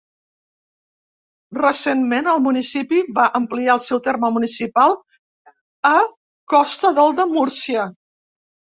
Recentment 1.57 2.31
el 2.31 2.41
municipi 2.47 3.03
va 3.19 3.27
ampliar 3.41 3.75
el 3.77 3.83
seu 3.91 4.03
terme 4.09 4.33
municipal 4.41 4.99
a 5.95 5.97
costa 6.59 6.97
del 7.01 7.19
de 7.23 7.33
Múrcia. 7.39 7.91